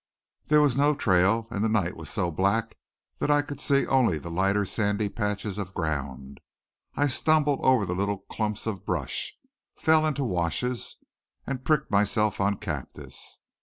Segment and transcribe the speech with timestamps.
[0.47, 2.73] There was no trail and the night was so black
[3.19, 6.39] that I could see only the lighter sandy patches of ground.
[6.95, 9.37] I stumbled over the little clumps of brush,
[9.75, 10.95] fell into washes,
[11.45, 13.41] and pricked myself on cactus.